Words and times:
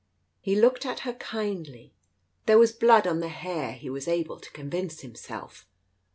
He 0.39 0.55
looked 0.55 0.83
at 0.83 1.01
her 1.01 1.13
kindly. 1.13 1.93
There 2.47 2.57
was 2.57 2.71
blood 2.71 3.05
on 3.05 3.19
the 3.19 3.29
hair, 3.29 3.73
he 3.73 3.87
was 3.87 4.07
able 4.07 4.39
to 4.39 4.49
convince 4.49 5.01
himself. 5.01 5.67